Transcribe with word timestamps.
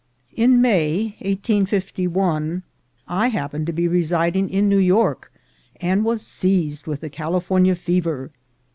In 0.33 0.61
May, 0.63 1.13
1851, 1.19 2.63
I 3.07 3.27
happened 3.27 3.67
to 3.67 3.71
be 3.71 3.87
residing 3.87 4.49
in 4.49 4.67
New 4.67 4.79
York, 4.79 5.31
and 5.75 6.03
was 6.03 6.25
seized 6.25 6.87
with 6.87 7.01
the 7.01 7.09
California 7.11 7.75
fever. 7.75 8.31